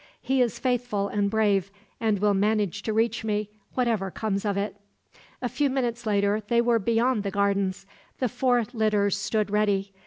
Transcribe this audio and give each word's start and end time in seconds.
He 0.19 0.41
is 0.41 0.57
faithful 0.57 1.09
and 1.09 1.29
brave, 1.29 1.69
and 1.99 2.17
will 2.17 2.33
manage 2.33 2.81
to 2.81 2.91
reach 2.91 3.23
me, 3.23 3.51
whatever 3.75 4.09
comes 4.09 4.45
of 4.45 4.57
it." 4.57 4.77
A 5.43 5.47
few 5.47 5.69
minutes 5.69 6.07
later 6.07 6.41
they 6.47 6.59
were 6.59 6.79
beyond 6.79 7.21
the 7.21 7.29
gardens. 7.29 7.85
The 8.17 8.27
four 8.27 8.63
litters 8.73 9.15
stood 9.15 9.51
ready. 9.51 9.93